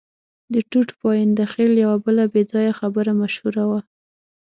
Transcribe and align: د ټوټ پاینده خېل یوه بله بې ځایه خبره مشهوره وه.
د 0.53 0.55
ټوټ 0.69 0.89
پاینده 1.01 1.45
خېل 1.53 1.73
یوه 1.83 1.97
بله 2.05 2.23
بې 2.33 2.43
ځایه 2.51 2.73
خبره 2.79 3.11
مشهوره 3.21 3.63
وه. 3.69 3.79